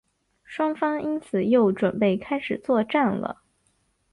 [0.43, 3.43] 双方因此又准备开始作战了。